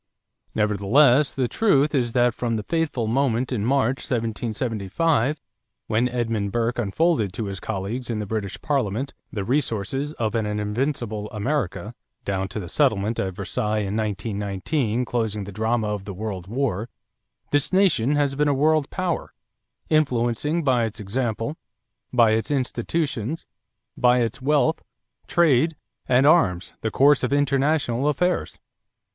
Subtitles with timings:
[0.55, 5.39] Nevertheless, the truth is that from the fateful moment in March, 1775,
[5.85, 10.47] when Edmund Burke unfolded to his colleagues in the British Parliament the resources of an
[10.47, 11.93] invincible America,
[12.25, 16.89] down to the settlement at Versailles in 1919 closing the drama of the World War,
[17.51, 19.35] this nation has been a world power,
[19.89, 21.57] influencing by its example,
[22.11, 23.45] by its institutions,
[23.95, 24.81] by its wealth,
[25.27, 25.75] trade,
[26.09, 28.57] and arms the course of international affairs.